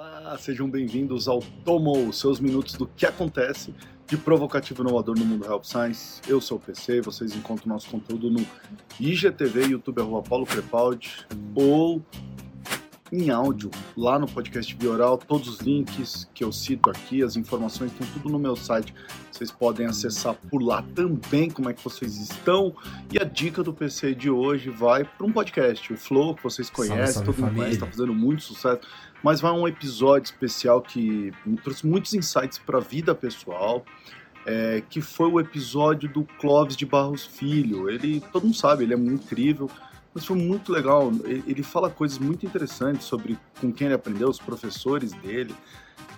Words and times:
Olá, 0.00 0.38
sejam 0.38 0.70
bem-vindos 0.70 1.26
ao 1.26 1.40
Tomo, 1.64 2.12
seus 2.12 2.38
minutos 2.38 2.76
do 2.76 2.86
que 2.86 3.04
acontece 3.04 3.74
de 4.06 4.16
provocativo 4.16 4.84
inovador 4.84 5.18
no 5.18 5.24
mundo 5.24 5.44
Health 5.44 5.64
Science. 5.64 6.22
Eu 6.28 6.40
sou 6.40 6.56
o 6.56 6.60
PC, 6.60 7.00
vocês 7.00 7.34
encontram 7.34 7.72
nosso 7.72 7.90
conteúdo 7.90 8.30
no 8.30 8.46
IGTV, 9.00 9.70
YouTube, 9.70 10.00
arroba 10.00 10.22
Paulo 10.22 10.46
Crepaldi, 10.46 11.26
ou 11.52 12.00
em 13.12 13.30
áudio, 13.30 13.70
lá 13.96 14.18
no 14.18 14.26
podcast 14.26 14.74
Bioral, 14.74 15.16
todos 15.16 15.48
os 15.48 15.60
links 15.60 16.28
que 16.34 16.44
eu 16.44 16.52
cito 16.52 16.90
aqui, 16.90 17.22
as 17.22 17.36
informações 17.36 17.92
estão 17.92 18.06
tudo 18.08 18.28
no 18.28 18.38
meu 18.38 18.54
site. 18.54 18.94
Vocês 19.30 19.50
podem 19.50 19.86
acessar 19.86 20.34
por 20.34 20.62
lá 20.62 20.82
também 20.94 21.50
como 21.50 21.70
é 21.70 21.72
que 21.72 21.82
vocês 21.82 22.16
estão. 22.16 22.74
E 23.12 23.18
a 23.18 23.24
dica 23.24 23.62
do 23.62 23.72
PC 23.72 24.14
de 24.14 24.30
hoje 24.30 24.68
vai 24.70 25.04
para 25.04 25.26
um 25.26 25.32
podcast, 25.32 25.92
o 25.92 25.96
Flow, 25.96 26.34
que 26.34 26.42
vocês 26.42 26.68
conhecem, 26.68 26.98
salve, 26.98 27.12
salve, 27.12 27.26
todo 27.32 27.44
mundo 27.44 27.54
conhece, 27.56 27.74
está 27.74 27.86
fazendo 27.86 28.14
muito 28.14 28.42
sucesso. 28.42 28.80
Mas 29.22 29.40
vai 29.40 29.52
um 29.52 29.66
episódio 29.66 30.26
especial 30.26 30.80
que 30.80 31.32
me 31.44 31.56
trouxe 31.56 31.86
muitos 31.86 32.14
insights 32.14 32.58
para 32.58 32.78
a 32.78 32.80
vida 32.80 33.14
pessoal. 33.14 33.84
É, 34.46 34.82
que 34.88 35.02
foi 35.02 35.28
o 35.28 35.38
episódio 35.38 36.08
do 36.08 36.24
Clóvis 36.40 36.74
de 36.74 36.86
Barros 36.86 37.26
Filho. 37.26 37.90
Ele, 37.90 38.22
todo 38.32 38.44
mundo 38.44 38.56
sabe, 38.56 38.84
ele 38.84 38.94
é 38.94 38.96
muito 38.96 39.24
incrível 39.24 39.68
foi 40.24 40.36
muito 40.36 40.72
legal. 40.72 41.12
Ele 41.24 41.62
fala 41.62 41.90
coisas 41.90 42.18
muito 42.18 42.46
interessantes 42.46 43.06
sobre 43.06 43.38
com 43.60 43.72
quem 43.72 43.86
ele 43.86 43.94
aprendeu, 43.94 44.28
os 44.28 44.38
professores 44.38 45.12
dele. 45.12 45.54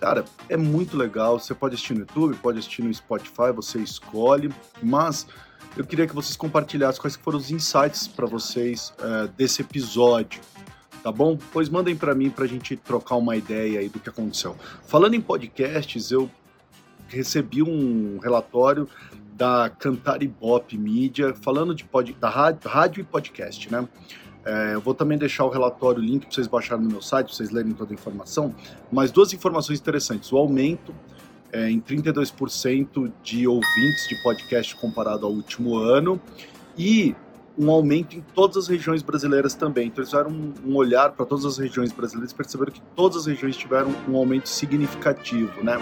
Cara, 0.00 0.24
é 0.48 0.56
muito 0.56 0.96
legal. 0.96 1.38
Você 1.38 1.54
pode 1.54 1.74
assistir 1.74 1.94
no 1.94 2.00
YouTube, 2.00 2.36
pode 2.36 2.58
assistir 2.58 2.82
no 2.82 2.92
Spotify, 2.92 3.52
você 3.54 3.78
escolhe. 3.78 4.52
Mas 4.82 5.26
eu 5.76 5.84
queria 5.84 6.06
que 6.06 6.14
vocês 6.14 6.36
compartilhassem 6.36 7.00
quais 7.00 7.16
foram 7.16 7.38
os 7.38 7.50
insights 7.50 8.08
para 8.08 8.26
vocês 8.26 8.92
uh, 8.98 9.28
desse 9.36 9.62
episódio. 9.62 10.40
Tá 11.02 11.10
bom? 11.10 11.38
Pois 11.52 11.68
mandem 11.68 11.96
para 11.96 12.14
mim 12.14 12.28
para 12.28 12.44
a 12.44 12.48
gente 12.48 12.76
trocar 12.76 13.16
uma 13.16 13.36
ideia 13.36 13.80
aí 13.80 13.88
do 13.88 13.98
que 13.98 14.08
aconteceu. 14.08 14.54
Falando 14.86 15.14
em 15.14 15.20
podcasts, 15.20 16.10
eu 16.10 16.30
recebi 17.10 17.62
um 17.62 18.18
relatório 18.18 18.88
da 19.34 19.70
Cantar 19.70 20.22
Ibope 20.22 20.76
Mídia, 20.76 21.34
falando 21.34 21.74
de 21.74 21.84
pod, 21.84 22.12
da 22.20 22.28
rádio, 22.28 22.68
rádio 22.68 23.00
e 23.00 23.04
podcast, 23.04 23.70
né? 23.70 23.88
É, 24.44 24.74
eu 24.74 24.80
vou 24.80 24.94
também 24.94 25.18
deixar 25.18 25.44
o 25.44 25.50
relatório, 25.50 26.00
o 26.00 26.04
link 26.04 26.22
para 26.22 26.30
vocês 26.30 26.46
baixarem 26.46 26.84
no 26.84 26.90
meu 26.90 27.02
site, 27.02 27.26
para 27.26 27.34
vocês 27.34 27.50
lerem 27.50 27.72
toda 27.72 27.92
a 27.92 27.94
informação. 27.94 28.54
Mas 28.90 29.10
duas 29.10 29.32
informações 29.32 29.78
interessantes: 29.78 30.32
o 30.32 30.36
aumento 30.36 30.94
é, 31.52 31.70
em 31.70 31.80
32% 31.80 33.12
de 33.22 33.46
ouvintes 33.46 34.08
de 34.08 34.22
podcast 34.22 34.76
comparado 34.76 35.26
ao 35.26 35.32
último 35.32 35.76
ano 35.76 36.20
e 36.76 37.14
um 37.60 37.70
aumento 37.70 38.16
em 38.16 38.24
todas 38.34 38.56
as 38.56 38.68
regiões 38.68 39.02
brasileiras 39.02 39.54
também. 39.54 39.88
Então, 39.88 40.02
eles 40.02 40.10
fizeram 40.10 40.30
um, 40.30 40.54
um 40.64 40.76
olhar 40.76 41.12
para 41.12 41.26
todas 41.26 41.44
as 41.44 41.58
regiões 41.58 41.92
brasileiras 41.92 42.32
e 42.32 42.34
perceberam 42.34 42.72
que 42.72 42.80
todas 42.96 43.18
as 43.18 43.26
regiões 43.26 43.54
tiveram 43.54 43.94
um 44.08 44.16
aumento 44.16 44.48
significativo, 44.48 45.62
né? 45.62 45.76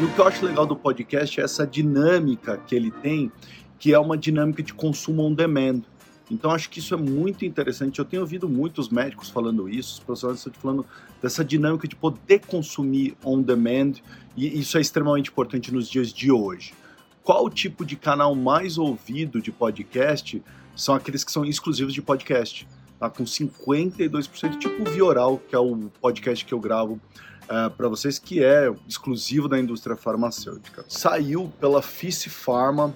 E 0.00 0.04
o 0.04 0.10
que 0.10 0.18
eu 0.18 0.26
acho 0.26 0.46
legal 0.46 0.64
do 0.64 0.74
podcast 0.74 1.38
é 1.38 1.44
essa 1.44 1.66
dinâmica 1.66 2.56
que 2.66 2.74
ele 2.74 2.90
tem, 2.90 3.30
que 3.78 3.92
é 3.92 3.98
uma 3.98 4.16
dinâmica 4.16 4.62
de 4.62 4.72
consumo 4.72 5.22
on 5.22 5.34
demand. 5.34 5.82
Então 6.30 6.50
acho 6.50 6.70
que 6.70 6.78
isso 6.78 6.94
é 6.94 6.96
muito 6.96 7.44
interessante. 7.44 7.98
Eu 7.98 8.04
tenho 8.04 8.22
ouvido 8.22 8.48
muitos 8.48 8.88
médicos 8.88 9.28
falando 9.28 9.68
isso, 9.68 9.94
os 9.94 10.00
profissionais 10.00 10.38
estão 10.38 10.52
falando 10.54 10.86
dessa 11.22 11.44
dinâmica 11.44 11.86
de 11.88 11.96
poder 11.96 12.40
consumir 12.46 13.16
on 13.24 13.40
demand, 13.42 13.94
e 14.36 14.58
isso 14.58 14.78
é 14.78 14.80
extremamente 14.80 15.30
importante 15.30 15.72
nos 15.72 15.88
dias 15.88 16.12
de 16.12 16.30
hoje. 16.30 16.74
Qual 17.22 17.44
o 17.44 17.50
tipo 17.50 17.84
de 17.84 17.96
canal 17.96 18.34
mais 18.34 18.78
ouvido 18.78 19.40
de 19.40 19.52
podcast 19.52 20.42
são 20.78 20.94
aqueles 20.94 21.24
que 21.24 21.32
são 21.32 21.44
exclusivos 21.44 21.92
de 21.92 22.00
podcast? 22.00 22.66
Tá 23.00 23.10
com 23.10 23.24
52%, 23.24 24.58
tipo 24.58 24.82
o 24.82 24.92
Vioral, 24.92 25.38
que 25.38 25.54
é 25.54 25.58
o 25.58 25.90
podcast 26.00 26.44
que 26.44 26.54
eu 26.54 26.60
gravo 26.60 26.94
uh, 26.94 27.66
é, 27.66 27.68
para 27.68 27.88
vocês, 27.88 28.18
que 28.18 28.42
é 28.42 28.72
exclusivo 28.86 29.48
da 29.48 29.58
indústria 29.58 29.96
farmacêutica. 29.96 30.84
Saiu 30.88 31.52
pela 31.60 31.82
FICE 31.82 32.30
Pharma 32.30 32.94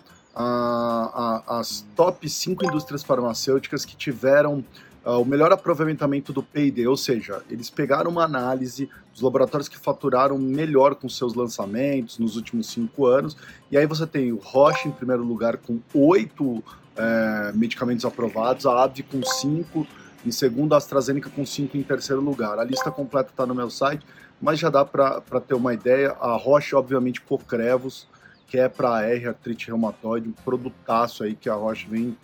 as 1.47 1.84
top 1.94 2.26
5 2.26 2.65
indústrias 2.65 3.03
farmacêuticas 3.03 3.84
que 3.84 3.94
tiveram 3.94 4.65
uh, 5.04 5.21
o 5.21 5.26
melhor 5.26 5.53
aproveitamento 5.53 6.32
do 6.32 6.42
P&D, 6.42 6.87
ou 6.87 6.97
seja, 6.97 7.42
eles 7.50 7.69
pegaram 7.69 8.10
uma 8.10 8.25
análise 8.25 8.88
dos 9.12 9.21
laboratórios 9.21 9.69
que 9.69 9.76
faturaram 9.76 10.38
melhor 10.38 10.94
com 10.94 11.06
seus 11.09 11.34
lançamentos 11.34 12.19
nos 12.19 12.37
últimos 12.37 12.69
cinco 12.69 13.06
anos, 13.06 13.37
e 13.71 13.76
aí 13.76 13.87
você 13.87 14.06
tem 14.06 14.32
o 14.32 14.37
Roche 14.37 14.88
em 14.88 14.92
primeiro 14.92 15.22
lugar 15.22 15.59
com 15.59 15.81
oito 15.92 16.65
é, 16.97 17.53
medicamentos 17.54 18.04
aprovados, 18.04 18.66
a 18.66 18.82
AbbVie 18.82 19.03
com 19.03 19.22
cinco, 19.22 19.86
em 20.25 20.30
segundo 20.30 20.75
a 20.75 20.76
AstraZeneca 20.76 21.30
com 21.30 21.44
cinco 21.44 21.76
em 21.76 21.82
terceiro 21.82 22.20
lugar. 22.20 22.58
A 22.58 22.64
lista 22.64 22.91
completa 22.91 23.30
está 23.30 23.47
no 23.47 23.54
meu 23.54 23.70
site, 23.70 24.04
mas 24.41 24.58
já 24.58 24.70
dá 24.70 24.84
para 24.84 25.20
ter 25.47 25.54
uma 25.54 25.75
ideia. 25.75 26.16
A 26.20 26.36
Roche, 26.36 26.75
obviamente, 26.75 27.20
Cocrevos, 27.20 28.06
que 28.47 28.58
é 28.58 28.69
para 28.69 29.03
R, 29.03 29.28
artrite 29.28 29.69
reumatoide, 29.69 30.28
um 30.28 30.32
produtaço 30.32 31.25
aí 31.25 31.34
que 31.34 31.48
a 31.48 31.54
Roche 31.54 31.86
vem 31.88 32.16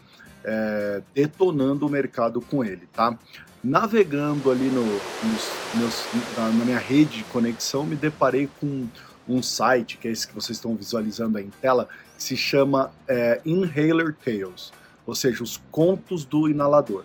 é, 0.45 1.03
detonando 1.15 1.87
o 1.87 1.91
mercado 1.91 2.41
com 2.41 2.65
ele, 2.65 2.89
tá? 2.93 3.17
Navegando 3.63 4.51
ali 4.51 4.69
no, 4.69 4.85
nos, 4.85 6.07
na, 6.37 6.49
na, 6.51 6.65
minha 6.65 6.79
rede 6.79 7.19
de 7.19 7.25
conexão, 7.25 7.85
me 7.85 7.97
deparei 7.97 8.49
com 8.61 8.87
um 9.29 9.43
site, 9.43 9.99
que 9.99 10.07
é 10.07 10.11
esse 10.11 10.27
que 10.27 10.35
vocês 10.35 10.57
estão 10.57 10.75
visualizando 10.75 11.39
aí 11.39 11.45
em 11.45 11.51
tela, 11.61 11.89
se 12.19 12.37
chama 12.37 12.91
é, 13.07 13.41
Inhaler 13.45 14.15
Tales, 14.15 14.73
ou 15.07 15.15
seja, 15.15 15.43
os 15.43 15.57
contos 15.71 16.25
do 16.25 16.49
inalador. 16.49 17.05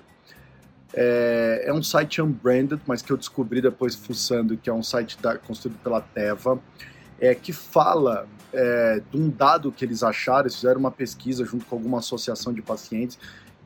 É, 0.94 1.64
é, 1.66 1.74
um 1.74 1.82
site 1.82 2.22
unbranded, 2.22 2.82
mas 2.86 3.02
que 3.02 3.12
eu 3.12 3.18
descobri 3.18 3.62
depois 3.62 3.96
fuçando, 3.96 4.58
que 4.58 4.70
é 4.70 4.74
um 4.74 4.84
site 4.84 5.18
da, 5.20 5.38
construído 5.38 5.78
pela 5.82 6.02
Teva, 6.02 6.60
é, 7.20 7.34
que 7.34 7.54
fala 7.54 8.28
é, 8.52 9.02
de 9.10 9.18
um 9.18 9.30
dado 9.30 9.72
que 9.72 9.84
eles 9.84 10.04
acharam, 10.04 10.42
eles 10.42 10.56
fizeram 10.56 10.80
uma 10.80 10.92
pesquisa 10.92 11.44
junto 11.46 11.66
com 11.66 11.76
alguma 11.76 12.00
associação 12.00 12.54
de 12.54 12.62
pacientes, 12.62 13.18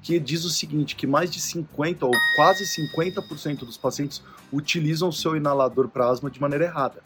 que 0.01 0.19
diz 0.19 0.45
o 0.45 0.49
seguinte, 0.49 0.95
que 0.95 1.05
mais 1.05 1.29
de 1.29 1.39
50% 1.39 2.03
ou 2.03 2.11
quase 2.35 2.63
50% 2.63 3.59
dos 3.59 3.77
pacientes 3.77 4.23
utilizam 4.53 5.09
o 5.09 5.13
seu 5.13 5.35
inalador 5.35 5.89
para 5.89 6.07
asma 6.07 6.29
de 6.29 6.39
maneira 6.39 6.65
errada. 6.65 7.01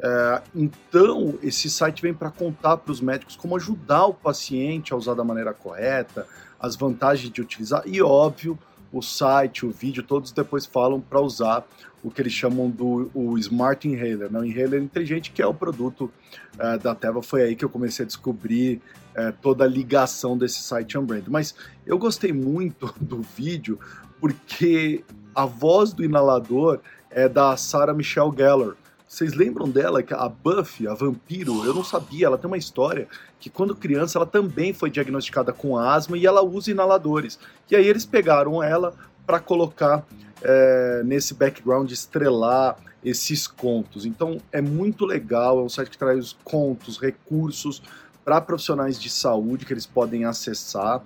É, 0.00 0.42
então, 0.54 1.38
esse 1.42 1.70
site 1.70 2.02
vem 2.02 2.14
para 2.14 2.30
contar 2.30 2.76
para 2.76 2.92
os 2.92 3.00
médicos 3.00 3.36
como 3.36 3.56
ajudar 3.56 4.06
o 4.06 4.14
paciente 4.14 4.92
a 4.92 4.96
usar 4.96 5.14
da 5.14 5.24
maneira 5.24 5.52
correta, 5.52 6.26
as 6.58 6.76
vantagens 6.76 7.30
de 7.30 7.40
utilizar 7.40 7.82
e, 7.86 8.02
óbvio, 8.02 8.58
o 8.92 9.02
site, 9.02 9.66
o 9.66 9.70
vídeo, 9.70 10.02
todos 10.02 10.30
depois 10.30 10.64
falam 10.64 11.00
para 11.00 11.20
usar 11.20 11.66
o 12.02 12.10
que 12.10 12.22
eles 12.22 12.32
chamam 12.32 12.70
do 12.70 13.10
o 13.14 13.36
Smart 13.38 13.88
Inhaler, 13.88 14.30
né? 14.30 14.38
o 14.38 14.44
inhaler 14.44 14.80
inteligente, 14.80 15.32
que 15.32 15.42
é 15.42 15.46
o 15.46 15.54
produto 15.54 16.12
uh, 16.54 16.78
da 16.78 16.94
Teva. 16.94 17.22
Foi 17.22 17.42
aí 17.42 17.56
que 17.56 17.64
eu 17.64 17.68
comecei 17.68 18.04
a 18.04 18.06
descobrir 18.06 18.80
uh, 19.16 19.32
toda 19.40 19.64
a 19.64 19.66
ligação 19.66 20.36
desse 20.36 20.62
site 20.62 20.96
Unbrand. 20.98 21.24
Mas 21.28 21.54
eu 21.86 21.98
gostei 21.98 22.32
muito 22.32 22.94
do 23.00 23.22
vídeo 23.22 23.80
porque 24.20 25.02
a 25.34 25.46
voz 25.46 25.92
do 25.92 26.04
inalador 26.04 26.80
é 27.10 27.28
da 27.28 27.56
Sarah 27.56 27.94
Michelle 27.94 28.32
Gellar, 28.36 28.76
vocês 29.14 29.32
lembram 29.34 29.70
dela, 29.70 30.02
a 30.10 30.28
Buffy, 30.28 30.88
a 30.88 30.94
vampiro? 30.94 31.64
Eu 31.64 31.72
não 31.72 31.84
sabia, 31.84 32.26
ela 32.26 32.36
tem 32.36 32.48
uma 32.48 32.58
história 32.58 33.06
que 33.38 33.48
quando 33.48 33.74
criança 33.76 34.18
ela 34.18 34.26
também 34.26 34.72
foi 34.72 34.90
diagnosticada 34.90 35.52
com 35.52 35.78
asma 35.78 36.18
e 36.18 36.26
ela 36.26 36.42
usa 36.42 36.72
inaladores. 36.72 37.38
E 37.70 37.76
aí 37.76 37.86
eles 37.86 38.04
pegaram 38.04 38.60
ela 38.60 38.92
para 39.24 39.38
colocar 39.38 40.04
é, 40.42 41.02
nesse 41.04 41.32
background, 41.32 41.90
estrelar 41.92 42.76
esses 43.04 43.46
contos. 43.46 44.04
Então 44.04 44.40
é 44.50 44.60
muito 44.60 45.06
legal, 45.06 45.60
é 45.60 45.62
um 45.62 45.68
site 45.68 45.90
que 45.90 45.98
traz 45.98 46.36
contos, 46.42 46.98
recursos 46.98 47.80
para 48.24 48.40
profissionais 48.40 49.00
de 49.00 49.08
saúde 49.08 49.64
que 49.64 49.72
eles 49.72 49.86
podem 49.86 50.24
acessar 50.24 51.02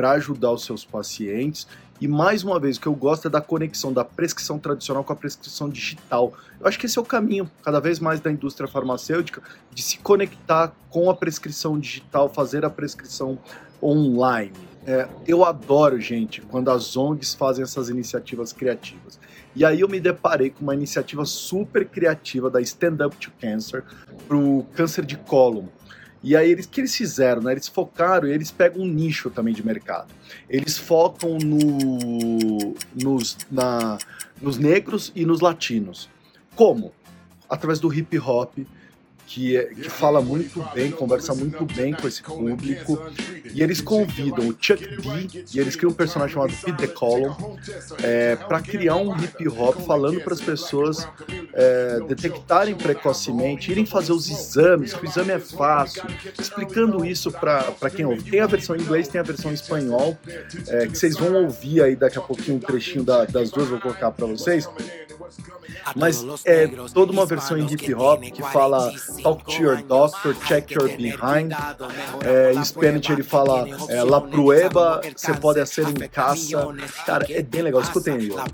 para 0.00 0.12
ajudar 0.12 0.50
os 0.50 0.64
seus 0.64 0.82
pacientes 0.82 1.66
e 2.00 2.08
mais 2.08 2.42
uma 2.42 2.58
vez, 2.58 2.78
o 2.78 2.80
que 2.80 2.86
eu 2.86 2.94
gosto 2.94 3.28
é 3.28 3.30
da 3.30 3.42
conexão 3.42 3.92
da 3.92 4.02
prescrição 4.02 4.58
tradicional 4.58 5.04
com 5.04 5.12
a 5.12 5.16
prescrição 5.16 5.68
digital. 5.68 6.32
Eu 6.58 6.66
acho 6.66 6.78
que 6.78 6.86
esse 6.86 6.98
é 6.98 7.02
o 7.02 7.04
caminho, 7.04 7.50
cada 7.62 7.78
vez 7.78 8.00
mais, 8.00 8.18
da 8.18 8.32
indústria 8.32 8.66
farmacêutica, 8.66 9.42
de 9.70 9.82
se 9.82 9.98
conectar 9.98 10.72
com 10.88 11.10
a 11.10 11.14
prescrição 11.14 11.78
digital, 11.78 12.30
fazer 12.30 12.64
a 12.64 12.70
prescrição 12.70 13.38
online. 13.82 14.54
É, 14.86 15.06
eu 15.28 15.44
adoro, 15.44 16.00
gente, 16.00 16.40
quando 16.40 16.70
as 16.70 16.96
ONGs 16.96 17.34
fazem 17.34 17.62
essas 17.62 17.90
iniciativas 17.90 18.54
criativas. 18.54 19.20
E 19.54 19.62
aí 19.66 19.80
eu 19.80 19.88
me 19.88 20.00
deparei 20.00 20.48
com 20.48 20.62
uma 20.62 20.74
iniciativa 20.74 21.26
super 21.26 21.86
criativa 21.86 22.48
da 22.48 22.62
Stand 22.62 23.04
Up 23.04 23.14
to 23.18 23.30
Cancer 23.38 23.84
para 24.26 24.38
o 24.38 24.64
câncer 24.74 25.04
de 25.04 25.18
cólon. 25.18 25.66
E 26.22 26.36
aí, 26.36 26.50
eles 26.50 26.66
que 26.66 26.80
eles 26.80 26.94
fizeram? 26.94 27.42
Né? 27.42 27.52
Eles 27.52 27.66
focaram 27.66 28.28
e 28.28 28.32
eles 28.32 28.50
pegam 28.50 28.82
um 28.82 28.86
nicho 28.86 29.30
também 29.30 29.54
de 29.54 29.64
mercado. 29.64 30.12
Eles 30.48 30.76
focam 30.76 31.38
no, 31.38 32.74
nos, 32.94 33.38
na, 33.50 33.98
nos 34.40 34.58
negros 34.58 35.10
e 35.14 35.24
nos 35.24 35.40
latinos. 35.40 36.08
Como? 36.54 36.92
Através 37.48 37.80
do 37.80 37.92
hip 37.92 38.18
hop, 38.18 38.58
que, 39.30 39.62
que 39.76 39.88
fala 39.88 40.20
muito 40.20 40.60
bem, 40.74 40.90
conversa 40.90 41.32
muito 41.32 41.64
bem 41.64 41.94
com 41.94 42.08
esse 42.08 42.20
público. 42.20 43.00
E 43.54 43.62
eles 43.62 43.80
convidam 43.80 44.48
o 44.48 44.56
Chuck 44.60 44.84
D 44.84 45.44
e 45.54 45.60
eles 45.60 45.76
criam 45.76 45.92
um 45.92 45.94
personagem 45.94 46.34
chamado 46.34 46.52
Pete 46.52 46.78
the 46.78 46.88
Column 46.88 47.36
é, 48.02 48.34
para 48.34 48.60
criar 48.60 48.96
um 48.96 49.16
hip 49.16 49.48
hop 49.48 49.76
falando 49.86 50.20
para 50.20 50.34
as 50.34 50.40
pessoas 50.40 51.06
é, 51.52 52.00
detectarem 52.08 52.74
precocemente, 52.74 53.70
irem 53.70 53.86
fazer 53.86 54.12
os 54.12 54.28
exames, 54.28 54.94
que 54.94 55.04
o 55.04 55.08
exame 55.08 55.30
é 55.30 55.38
fácil, 55.38 56.02
explicando 56.36 57.04
isso 57.06 57.30
para 57.30 57.90
quem 57.94 58.04
ouve. 58.04 58.28
Tem 58.28 58.40
a 58.40 58.48
versão 58.48 58.74
em 58.74 58.80
inglês, 58.80 59.06
tem 59.06 59.20
a 59.20 59.24
versão 59.24 59.52
em 59.52 59.54
espanhol, 59.54 60.18
é, 60.66 60.88
que 60.88 60.98
vocês 60.98 61.16
vão 61.16 61.34
ouvir 61.44 61.82
aí 61.82 61.94
daqui 61.94 62.18
a 62.18 62.22
pouquinho 62.22 62.56
um 62.56 62.60
trechinho 62.60 63.04
da, 63.04 63.24
das 63.26 63.50
duas, 63.50 63.68
vou 63.68 63.78
colocar 63.80 64.10
para 64.10 64.26
vocês. 64.26 64.68
Mas 65.96 66.24
é 66.44 66.66
toda 66.92 67.12
uma 67.12 67.26
versão 67.26 67.56
em 67.56 67.66
hip 67.66 67.94
hop 67.94 68.22
que 68.22 68.42
fala 68.42 68.92
talk 69.22 69.44
to 69.44 69.62
your 69.62 69.82
doctor, 69.82 70.34
check 70.46 70.70
your 70.70 70.88
behind. 70.96 71.52
É, 72.24 72.52
em 72.52 72.64
Spanish 72.64 73.10
ele 73.10 73.22
fala 73.22 73.66
é, 73.88 74.02
la 74.02 74.20
prueba, 74.20 75.00
você 75.14 75.34
pode 75.34 75.64
ser 75.66 75.88
em 75.88 76.08
casa. 76.08 76.74
Cara, 77.04 77.26
é 77.30 77.42
bem 77.42 77.62
legal, 77.62 77.80
escutem 77.80 78.14
aí. 78.14 78.30
Ó. 78.30 78.44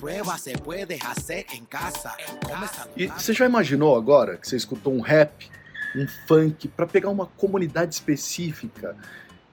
E 2.96 3.06
você 3.06 3.32
já 3.32 3.46
imaginou 3.46 3.96
agora 3.96 4.36
que 4.36 4.48
você 4.48 4.56
escutou 4.56 4.94
um 4.94 5.00
rap, 5.00 5.48
um 5.96 6.06
funk, 6.26 6.68
para 6.68 6.86
pegar 6.86 7.10
uma 7.10 7.26
comunidade 7.26 7.94
específica 7.94 8.96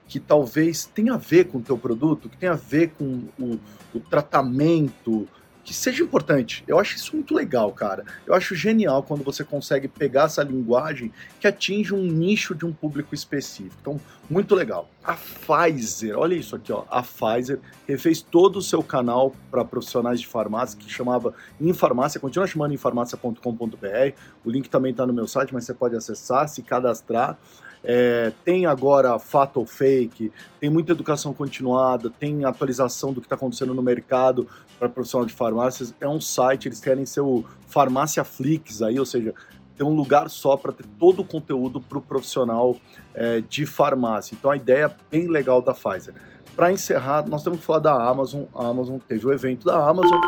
que 0.06 0.20
talvez 0.20 0.84
tenha 0.84 1.14
a 1.14 1.16
ver 1.16 1.46
com 1.46 1.58
o 1.58 1.62
teu 1.62 1.78
produto, 1.78 2.28
que 2.28 2.36
tenha 2.36 2.52
a 2.52 2.56
ver 2.56 2.92
com 2.96 3.24
o, 3.38 3.58
o 3.94 4.00
tratamento, 4.00 5.28
que 5.64 5.72
seja 5.72 6.02
importante. 6.04 6.62
Eu 6.68 6.78
acho 6.78 6.96
isso 6.96 7.16
muito 7.16 7.34
legal, 7.34 7.72
cara. 7.72 8.04
Eu 8.26 8.34
acho 8.34 8.54
genial 8.54 9.02
quando 9.02 9.24
você 9.24 9.42
consegue 9.42 9.88
pegar 9.88 10.24
essa 10.24 10.42
linguagem 10.42 11.10
que 11.40 11.46
atinge 11.46 11.94
um 11.94 12.02
nicho 12.02 12.54
de 12.54 12.66
um 12.66 12.72
público 12.72 13.14
específico. 13.14 13.74
Então, 13.80 14.00
muito 14.28 14.54
legal. 14.54 14.90
A 15.02 15.14
Pfizer, 15.14 16.18
olha 16.18 16.34
isso 16.34 16.54
aqui, 16.54 16.70
ó. 16.70 16.84
A 16.90 17.02
Pfizer 17.02 17.60
refez 17.88 18.20
todo 18.20 18.56
o 18.56 18.62
seu 18.62 18.82
canal 18.82 19.34
para 19.50 19.64
profissionais 19.64 20.20
de 20.20 20.26
farmácia 20.26 20.78
que 20.78 20.90
chamava 20.90 21.34
Infarmácia, 21.60 22.20
continua 22.20 22.46
chamando 22.46 22.74
infarmácia.com.br. 22.74 24.12
O 24.44 24.50
link 24.50 24.68
também 24.68 24.92
está 24.92 25.06
no 25.06 25.12
meu 25.12 25.26
site, 25.26 25.54
mas 25.54 25.64
você 25.64 25.74
pode 25.74 25.96
acessar, 25.96 26.46
se 26.48 26.62
cadastrar. 26.62 27.38
É, 27.84 28.32
tem 28.44 28.64
agora 28.64 29.18
fato 29.18 29.58
ou 29.60 29.66
fake, 29.66 30.32
tem 30.58 30.70
muita 30.70 30.92
educação 30.92 31.34
continuada, 31.34 32.08
tem 32.08 32.44
atualização 32.44 33.12
do 33.12 33.20
que 33.20 33.26
está 33.26 33.36
acontecendo 33.36 33.74
no 33.74 33.82
mercado 33.82 34.48
para 34.78 34.88
profissional 34.88 35.26
de 35.26 35.34
farmácias. 35.34 35.94
É 36.00 36.08
um 36.08 36.20
site, 36.20 36.68
eles 36.68 36.80
querem 36.80 37.04
ser 37.04 37.20
o 37.20 37.44
Farmácia 37.66 38.24
Flix 38.24 38.80
aí, 38.80 38.98
ou 38.98 39.04
seja, 39.04 39.34
ter 39.76 39.84
um 39.84 39.94
lugar 39.94 40.30
só 40.30 40.56
para 40.56 40.72
ter 40.72 40.86
todo 40.98 41.20
o 41.20 41.24
conteúdo 41.24 41.80
para 41.80 41.98
o 41.98 42.02
profissional 42.02 42.76
é, 43.14 43.40
de 43.42 43.66
farmácia. 43.66 44.34
Então 44.34 44.50
a 44.50 44.56
ideia 44.56 44.94
bem 45.10 45.28
legal 45.28 45.60
da 45.60 45.74
Pfizer. 45.74 46.14
Para 46.56 46.72
encerrar, 46.72 47.28
nós 47.28 47.42
temos 47.42 47.58
que 47.58 47.66
falar 47.66 47.80
da 47.80 48.08
Amazon. 48.08 48.44
A 48.54 48.68
Amazon 48.68 48.98
teve 48.98 49.26
o 49.26 49.32
evento 49.32 49.64
da 49.64 49.88
Amazon 49.88 50.20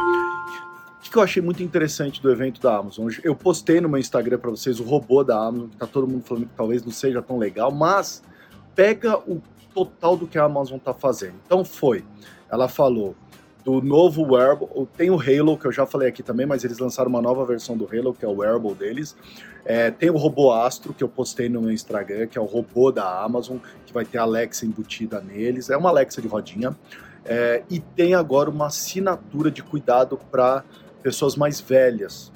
o 1.08 1.10
que 1.10 1.16
eu 1.18 1.22
achei 1.22 1.42
muito 1.42 1.62
interessante 1.62 2.20
do 2.20 2.30
evento 2.30 2.60
da 2.60 2.76
Amazon? 2.76 3.08
Eu 3.22 3.34
postei 3.34 3.80
no 3.80 3.88
meu 3.88 3.98
Instagram 3.98 4.38
para 4.38 4.50
vocês 4.50 4.80
o 4.80 4.84
robô 4.84 5.22
da 5.22 5.36
Amazon, 5.36 5.68
que 5.68 5.76
tá 5.76 5.86
todo 5.86 6.06
mundo 6.06 6.24
falando 6.24 6.46
que 6.46 6.54
talvez 6.56 6.84
não 6.84 6.92
seja 6.92 7.22
tão 7.22 7.38
legal, 7.38 7.70
mas 7.70 8.22
pega 8.74 9.18
o 9.18 9.40
total 9.74 10.16
do 10.16 10.26
que 10.26 10.38
a 10.38 10.44
Amazon 10.44 10.78
tá 10.78 10.94
fazendo. 10.94 11.34
Então 11.44 11.64
foi, 11.64 12.04
ela 12.50 12.68
falou 12.68 13.14
do 13.64 13.82
novo 13.82 14.22
wearable, 14.22 14.68
tem 14.96 15.10
o 15.10 15.18
Halo, 15.20 15.58
que 15.58 15.66
eu 15.66 15.72
já 15.72 15.84
falei 15.84 16.08
aqui 16.08 16.22
também, 16.22 16.46
mas 16.46 16.62
eles 16.62 16.78
lançaram 16.78 17.08
uma 17.08 17.20
nova 17.20 17.44
versão 17.44 17.76
do 17.76 17.84
Halo, 17.84 18.14
que 18.14 18.24
é 18.24 18.28
o 18.28 18.36
wearable 18.36 18.74
deles. 18.74 19.16
É, 19.64 19.90
tem 19.90 20.08
o 20.08 20.16
robô 20.16 20.52
Astro, 20.52 20.94
que 20.94 21.02
eu 21.02 21.08
postei 21.08 21.48
no 21.48 21.60
meu 21.60 21.72
Instagram, 21.72 22.28
que 22.28 22.38
é 22.38 22.40
o 22.40 22.44
robô 22.44 22.92
da 22.92 23.24
Amazon, 23.24 23.56
que 23.84 23.92
vai 23.92 24.04
ter 24.04 24.18
a 24.18 24.22
Alexa 24.22 24.64
embutida 24.64 25.20
neles. 25.20 25.68
É 25.68 25.76
uma 25.76 25.88
Alexa 25.88 26.22
de 26.22 26.28
rodinha. 26.28 26.76
É, 27.24 27.64
e 27.68 27.80
tem 27.80 28.14
agora 28.14 28.48
uma 28.48 28.66
assinatura 28.66 29.50
de 29.50 29.64
cuidado 29.64 30.16
para 30.30 30.62
pessoas 31.06 31.36
mais 31.36 31.60
velhas, 31.60 32.32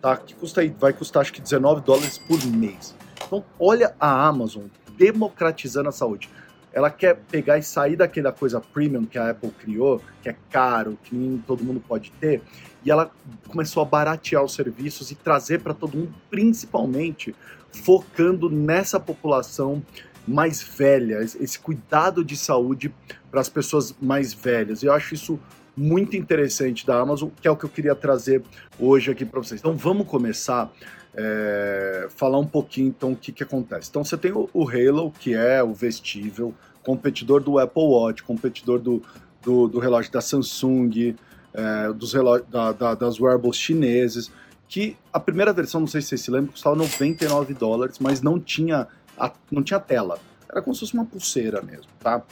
tá? 0.00 0.16
Que 0.16 0.34
custa 0.34 0.62
aí, 0.62 0.74
vai 0.80 0.94
custar 0.94 1.20
acho 1.20 1.30
que 1.30 1.42
19 1.42 1.82
dólares 1.82 2.16
por 2.16 2.42
mês. 2.46 2.96
Então, 3.26 3.44
olha 3.60 3.94
a 4.00 4.26
Amazon 4.26 4.64
democratizando 4.96 5.90
a 5.90 5.92
saúde. 5.92 6.30
Ela 6.72 6.90
quer 6.90 7.16
pegar 7.30 7.58
e 7.58 7.62
sair 7.62 7.96
daquela 7.96 8.32
coisa 8.32 8.62
premium 8.62 9.04
que 9.04 9.18
a 9.18 9.28
Apple 9.28 9.50
criou, 9.50 10.00
que 10.22 10.30
é 10.30 10.36
caro, 10.50 10.98
que 11.04 11.14
nem 11.14 11.36
todo 11.36 11.62
mundo 11.62 11.84
pode 11.86 12.12
ter, 12.12 12.40
e 12.82 12.90
ela 12.90 13.10
começou 13.46 13.82
a 13.82 13.84
baratear 13.84 14.42
os 14.42 14.54
serviços 14.54 15.10
e 15.10 15.14
trazer 15.14 15.60
para 15.60 15.74
todo 15.74 15.94
mundo, 15.94 16.14
principalmente 16.30 17.36
focando 17.72 18.48
nessa 18.48 18.98
população 18.98 19.82
mais 20.26 20.62
velha, 20.62 21.20
esse 21.20 21.58
cuidado 21.58 22.24
de 22.24 22.38
saúde 22.38 22.90
para 23.30 23.42
as 23.42 23.50
pessoas 23.50 23.94
mais 24.00 24.32
velhas. 24.32 24.82
Eu 24.82 24.94
acho 24.94 25.12
isso 25.12 25.38
muito 25.76 26.16
interessante 26.16 26.86
da 26.86 27.00
Amazon, 27.00 27.30
que 27.40 27.48
é 27.48 27.50
o 27.50 27.56
que 27.56 27.64
eu 27.64 27.70
queria 27.70 27.94
trazer 27.94 28.42
hoje 28.78 29.10
aqui 29.10 29.24
para 29.24 29.40
vocês. 29.40 29.60
Então 29.60 29.76
vamos 29.76 30.06
começar 30.06 30.70
é, 31.16 32.06
falar 32.10 32.38
um 32.38 32.46
pouquinho 32.46 32.88
então 32.88 33.12
o 33.12 33.16
que, 33.16 33.32
que 33.32 33.42
acontece. 33.42 33.88
Então 33.90 34.04
você 34.04 34.16
tem 34.16 34.32
o, 34.32 34.48
o, 34.52 34.68
Halo, 34.68 35.12
que 35.12 35.34
é 35.34 35.62
o 35.62 35.72
vestível, 35.72 36.54
competidor 36.82 37.42
do 37.42 37.58
Apple 37.58 37.82
Watch, 37.82 38.22
competidor 38.22 38.78
do, 38.78 39.02
do, 39.42 39.68
do 39.68 39.78
relógio 39.78 40.12
da 40.12 40.20
Samsung, 40.20 41.14
é, 41.52 41.92
dos 41.92 42.12
relógios, 42.12 42.48
da, 42.48 42.72
da, 42.72 42.94
das 42.94 43.20
wearables 43.20 43.56
chineses, 43.56 44.30
que 44.68 44.96
a 45.12 45.20
primeira 45.20 45.52
versão, 45.52 45.80
não 45.80 45.86
sei 45.86 46.00
se 46.00 46.08
vocês 46.08 46.22
se 46.22 46.30
lembram, 46.30 46.52
custava 46.52 46.74
99 46.74 47.54
dólares, 47.54 47.98
mas 48.00 48.20
não 48.20 48.40
tinha, 48.40 48.88
a, 49.16 49.32
não 49.50 49.62
tinha 49.62 49.78
tela. 49.78 50.18
Era 50.50 50.62
como 50.62 50.74
se 50.74 50.80
fosse 50.80 50.94
uma 50.94 51.04
pulseira 51.04 51.62
mesmo, 51.62 51.86
tá? 52.00 52.22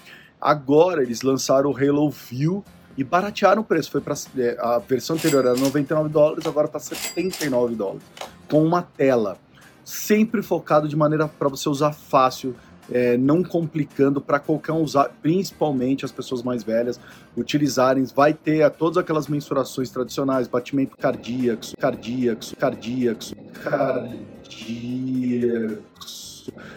Agora 0.41 1.03
eles 1.03 1.23
lançaram 1.23 1.71
o 1.71 1.77
Halo 1.77 2.11
View, 2.11 2.65
e 2.97 3.05
baratearam 3.05 3.62
o 3.62 3.65
preço. 3.65 3.91
Foi 3.91 4.00
para 4.00 4.15
é, 4.39 4.56
a 4.61 4.79
versão 4.79 5.17
anterior 5.17 5.44
era 5.44 5.55
99 5.56 6.09
dólares, 6.09 6.47
agora 6.47 6.67
está 6.67 6.79
79 6.79 7.75
dólares, 7.75 8.03
com 8.49 8.65
uma 8.65 8.83
tela, 8.83 9.39
sempre 9.85 10.43
focado 10.43 10.89
de 10.89 10.97
maneira 10.97 11.27
para 11.29 11.49
você 11.49 11.69
usar 11.69 11.93
fácil, 11.93 12.55
é, 12.91 13.17
não 13.17 13.43
complicando 13.43 14.21
para 14.21 14.39
qualquer 14.39 14.73
um 14.73 14.83
usar, 14.83 15.11
principalmente 15.23 16.05
as 16.05 16.12
pessoas 16.12 16.43
mais 16.43 16.62
velhas 16.62 17.00
utilizarem. 17.37 18.05
Vai 18.15 18.35
ter 18.35 18.69
todas 18.71 18.99
aquelas 18.99 19.29
mensurações 19.29 19.89
tradicionais, 19.91 20.49
batimento 20.49 20.97
cardíaco, 20.97 21.67
cardíaco, 21.79 22.56
cardíaco, 22.59 23.25
cardíaco, 23.62 24.23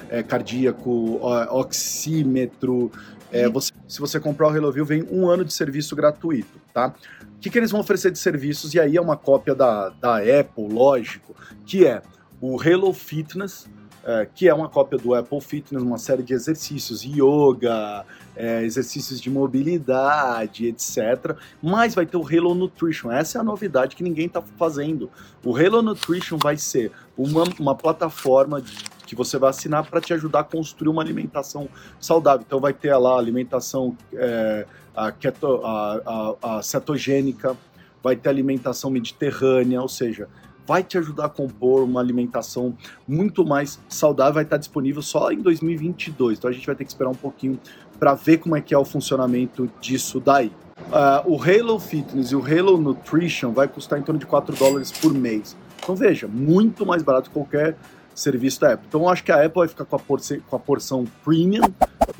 é, 0.10 0.22
cardíaco, 0.22 1.20
oxímetro, 1.50 2.92
é, 3.36 3.50
você, 3.50 3.74
se 3.88 4.00
você 4.00 4.20
comprar 4.20 4.48
o 4.48 4.56
HaloView, 4.56 4.86
vem 4.86 5.04
um 5.12 5.28
ano 5.30 5.44
de 5.44 5.54
serviço 5.54 5.96
gratuito, 5.96 6.60
tá? 6.74 6.94
O 7.36 7.40
que, 7.40 7.50
que 7.50 7.58
eles 7.58 7.70
vão 7.70 7.82
oferecer 7.82 8.12
de 8.12 8.18
serviços? 8.18 8.74
E 8.74 8.80
aí 8.80 8.96
é 8.96 9.02
uma 9.02 9.18
cópia 9.18 9.54
da, 9.54 9.90
da 9.90 10.18
Apple, 10.18 10.68
lógico, 10.70 11.36
que 11.66 11.86
é 11.86 12.02
o 12.40 12.60
Halo 12.62 12.94
Fitness, 12.94 13.68
é, 14.06 14.28
que 14.34 14.48
é 14.48 14.54
uma 14.54 14.70
cópia 14.70 14.98
do 14.98 15.14
Apple 15.14 15.42
Fitness, 15.42 15.84
uma 15.84 15.98
série 15.98 16.24
de 16.24 16.34
exercícios, 16.34 17.04
yoga, 17.04 18.06
é, 18.36 18.64
exercícios 18.64 19.20
de 19.20 19.30
mobilidade, 19.30 20.68
etc. 20.68 21.36
Mas 21.62 21.94
vai 21.94 22.06
ter 22.06 22.16
o 22.16 22.26
Halo 22.26 22.54
Nutrition, 22.56 23.12
essa 23.12 23.38
é 23.38 23.42
a 23.42 23.44
novidade 23.44 23.96
que 23.96 24.04
ninguém 24.04 24.28
está 24.28 24.42
fazendo. 24.42 25.10
O 25.44 25.58
Halo 25.58 25.82
Nutrition 25.82 26.38
vai 26.38 26.56
ser 26.56 26.92
uma, 27.18 27.44
uma 27.60 27.76
plataforma 27.76 28.62
que 29.06 29.16
você 29.16 29.38
vai 29.38 29.50
assinar 29.50 29.90
para 29.90 30.02
te 30.02 30.14
ajudar 30.14 30.40
a 30.40 30.44
construir 30.44 30.90
uma 30.90 31.02
alimentação 31.02 31.70
saudável. 32.00 32.44
Então 32.46 32.60
vai 32.60 32.74
ter 32.74 32.96
lá 32.96 33.18
alimentação 33.18 33.96
é, 34.14 34.66
a, 34.96 35.12
keto, 35.12 35.62
a, 35.64 36.36
a, 36.42 36.58
a 36.58 36.62
cetogênica, 36.62 37.56
vai 38.04 38.16
ter 38.16 38.30
alimentação 38.30 38.90
mediterrânea, 38.90 39.82
ou 39.82 39.88
seja, 39.88 40.28
vai 40.66 40.84
te 40.84 40.98
ajudar 40.98 41.26
a 41.26 41.30
compor 41.30 41.84
uma 41.84 42.00
alimentação 42.00 42.76
muito 43.08 43.46
mais 43.46 43.80
saudável, 43.88 44.34
vai 44.34 44.44
estar 44.44 44.58
disponível 44.58 45.02
só 45.02 45.32
em 45.32 45.40
2022. 45.40 46.38
Então 46.38 46.50
a 46.50 46.54
gente 46.54 46.66
vai 46.66 46.76
ter 46.76 46.84
que 46.84 46.92
esperar 46.92 47.10
um 47.10 47.16
pouquinho 47.16 47.60
para 48.00 48.14
ver 48.14 48.38
como 48.38 48.56
é 48.56 48.62
que 48.62 48.74
é 48.74 48.78
o 48.78 48.86
funcionamento 48.86 49.70
disso 49.80 50.20
daí. 50.20 50.52
Uh, 50.78 51.34
o 51.34 51.42
Halo 51.42 51.80
Fitness 51.80 52.32
e 52.32 52.36
o 52.36 52.44
Halo 52.44 52.78
Nutrition 52.78 53.52
vai 53.52 53.68
custar 53.68 53.98
em 53.98 54.02
torno 54.02 54.20
de 54.20 54.26
4 54.26 54.56
dólares 54.56 54.92
por 54.92 55.14
mês. 55.14 55.56
Então 55.82 55.96
veja, 55.96 56.28
muito 56.28 56.86
mais 56.86 57.04
barato 57.04 57.30
que 57.30 57.34
qualquer 57.34 57.78
serviço 58.16 58.62
da 58.62 58.74
Apple. 58.74 58.86
Então 58.88 59.02
eu 59.02 59.10
acho 59.10 59.24
que 59.24 59.32
a 59.32 59.46
Apple 59.46 59.60
vai 59.60 59.68
ficar 59.68 59.86
com 59.86 59.96
a, 59.96 60.00
porção, 60.00 60.40
com 60.50 60.56
a 60.56 60.60
porção 60.60 61.06
premium, 61.24 61.62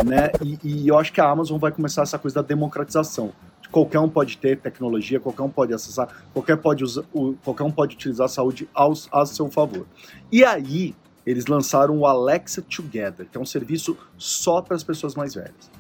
né? 0.06 0.30
E, 0.44 0.60
e, 0.64 0.88
eu 0.88 1.00
acho 1.00 1.12
que 1.12 1.22
a 1.22 1.30
Amazon 1.30 1.58
vai 1.58 1.72
começar 1.72 2.04
essa 2.04 2.20
coisa 2.20 2.36
da 2.36 2.42
democratização. 2.42 3.32
Qualquer 3.72 4.00
um 4.00 4.10
pode 4.10 4.38
ter 4.38 4.58
tecnologia, 4.60 5.20
qualquer 5.20 5.42
um 5.42 5.50
pode 5.50 5.74
acessar, 5.74 6.08
qualquer, 6.34 6.58
pode 6.58 6.84
usar, 6.84 7.04
qualquer 7.44 7.64
um 7.64 7.72
pode 7.72 7.96
utilizar 7.96 8.26
a 8.26 8.30
saúde 8.30 8.70
aos, 8.74 9.10
a 9.12 9.26
seu 9.26 9.50
favor. 9.50 9.86
E 10.32 10.46
aí, 10.46 10.96
eles 11.26 11.48
lançaram 11.48 11.98
o 11.98 12.06
Alexa 12.06 12.62
Together, 12.62 13.26
que 13.30 13.38
é 13.38 13.42
um 13.42 13.46
serviço 13.46 13.98
só 14.18 14.62
para 14.62 14.76
as 14.76 14.84
pessoas 14.84 15.16
mais 15.16 15.34
velhas. 15.34 15.72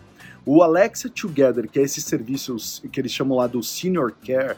O 0.45 0.61
Alexa 0.61 1.09
Together, 1.09 1.69
que 1.69 1.79
é 1.79 1.83
esse 1.83 2.01
serviço 2.01 2.55
que 2.91 2.99
eles 2.99 3.11
chamam 3.11 3.37
lá 3.37 3.47
do 3.47 3.61
Senior 3.63 4.13
Care, 4.25 4.57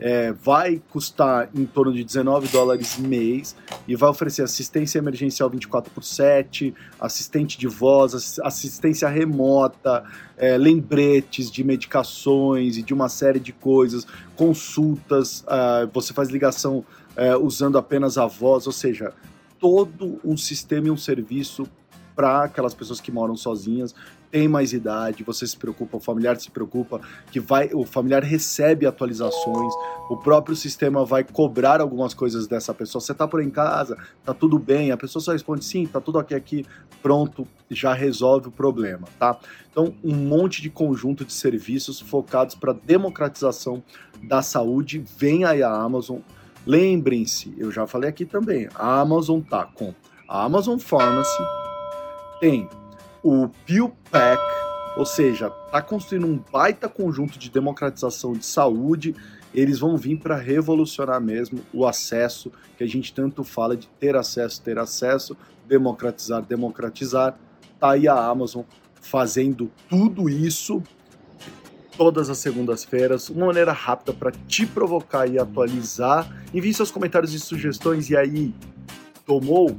é, 0.00 0.32
vai 0.32 0.80
custar 0.90 1.48
em 1.54 1.66
torno 1.66 1.92
de 1.92 2.04
19 2.04 2.48
dólares 2.48 2.98
mês 2.98 3.56
e 3.86 3.96
vai 3.96 4.08
oferecer 4.08 4.42
assistência 4.42 4.98
emergencial 4.98 5.50
24 5.50 5.90
por 5.92 6.04
7, 6.04 6.74
assistente 7.00 7.58
de 7.58 7.66
voz, 7.66 8.38
assistência 8.40 9.08
remota, 9.08 10.04
é, 10.36 10.56
lembretes 10.56 11.50
de 11.50 11.64
medicações 11.64 12.76
e 12.76 12.82
de 12.82 12.94
uma 12.94 13.08
série 13.08 13.40
de 13.40 13.52
coisas, 13.52 14.06
consultas, 14.36 15.40
uh, 15.42 15.90
você 15.92 16.12
faz 16.12 16.28
ligação 16.28 16.78
uh, 17.16 17.44
usando 17.44 17.76
apenas 17.76 18.16
a 18.16 18.26
voz, 18.26 18.66
ou 18.66 18.72
seja, 18.72 19.12
todo 19.58 20.20
um 20.24 20.36
sistema 20.36 20.88
e 20.88 20.90
um 20.90 20.96
serviço 20.96 21.66
para 22.14 22.44
aquelas 22.44 22.74
pessoas 22.74 23.00
que 23.00 23.12
moram 23.12 23.36
sozinhas, 23.36 23.94
tem 24.30 24.46
mais 24.46 24.72
idade, 24.72 25.24
você 25.24 25.46
se 25.46 25.56
preocupa, 25.56 25.96
o 25.96 26.00
familiar 26.00 26.38
se 26.38 26.50
preocupa, 26.50 27.00
que 27.30 27.40
vai, 27.40 27.70
o 27.72 27.84
familiar 27.84 28.22
recebe 28.22 28.86
atualizações, 28.86 29.72
o 30.10 30.16
próprio 30.16 30.54
sistema 30.54 31.04
vai 31.04 31.24
cobrar 31.24 31.80
algumas 31.80 32.14
coisas 32.14 32.46
dessa 32.46 32.74
pessoa. 32.74 33.00
Você 33.00 33.14
tá 33.14 33.26
por 33.26 33.42
em 33.42 33.50
casa, 33.50 33.96
tá 34.24 34.34
tudo 34.34 34.58
bem, 34.58 34.90
a 34.90 34.96
pessoa 34.96 35.22
só 35.22 35.32
responde 35.32 35.64
sim, 35.64 35.86
tá 35.86 36.00
tudo 36.00 36.18
ok 36.18 36.36
aqui, 36.36 36.66
pronto, 37.02 37.46
já 37.70 37.92
resolve 37.92 38.48
o 38.48 38.52
problema, 38.52 39.08
tá? 39.18 39.38
Então, 39.70 39.94
um 40.02 40.14
monte 40.14 40.60
de 40.60 40.70
conjunto 40.70 41.24
de 41.24 41.32
serviços 41.32 42.00
focados 42.00 42.54
para 42.54 42.72
democratização 42.72 43.82
da 44.22 44.42
saúde, 44.42 45.04
vem 45.16 45.44
aí 45.44 45.62
a 45.62 45.70
Amazon. 45.70 46.18
Lembrem-se, 46.66 47.54
eu 47.56 47.70
já 47.70 47.86
falei 47.86 48.10
aqui 48.10 48.26
também, 48.26 48.68
a 48.74 49.00
Amazon 49.00 49.40
tá 49.40 49.64
com 49.64 49.94
a 50.28 50.44
Amazon 50.44 50.78
Pharmacy, 50.78 51.42
tem 52.40 52.68
o 53.28 53.48
PillPack, 53.66 54.42
ou 54.96 55.04
seja, 55.04 55.52
está 55.66 55.82
construindo 55.82 56.26
um 56.26 56.42
baita 56.50 56.88
conjunto 56.88 57.38
de 57.38 57.50
democratização 57.50 58.32
de 58.32 58.44
saúde. 58.44 59.14
Eles 59.54 59.78
vão 59.78 59.96
vir 59.96 60.18
para 60.18 60.36
revolucionar 60.36 61.20
mesmo 61.20 61.60
o 61.72 61.86
acesso, 61.86 62.50
que 62.76 62.84
a 62.84 62.86
gente 62.86 63.12
tanto 63.12 63.44
fala 63.44 63.76
de 63.76 63.86
ter 64.00 64.16
acesso, 64.16 64.62
ter 64.62 64.78
acesso, 64.78 65.36
democratizar, 65.66 66.42
democratizar. 66.42 67.38
Tá 67.78 67.92
aí 67.92 68.08
a 68.08 68.14
Amazon 68.14 68.62
fazendo 69.00 69.70
tudo 69.88 70.28
isso 70.28 70.82
todas 71.98 72.30
as 72.30 72.38
segundas-feiras, 72.38 73.28
uma 73.28 73.46
maneira 73.46 73.72
rápida 73.72 74.12
para 74.12 74.30
te 74.30 74.64
provocar 74.64 75.26
e 75.26 75.36
atualizar. 75.36 76.44
Envie 76.54 76.72
seus 76.72 76.92
comentários 76.92 77.34
e 77.34 77.40
sugestões 77.40 78.08
e 78.08 78.16
aí 78.16 78.54
tomou 79.26 79.76